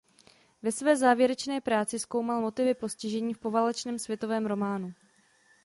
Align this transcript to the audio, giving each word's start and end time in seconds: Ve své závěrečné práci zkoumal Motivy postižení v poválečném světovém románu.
Ve 0.61 0.71
své 0.71 0.97
závěrečné 0.97 1.61
práci 1.61 1.99
zkoumal 1.99 2.41
Motivy 2.41 2.73
postižení 2.73 3.33
v 3.33 3.37
poválečném 3.39 3.99
světovém 3.99 4.45
románu. 4.45 4.93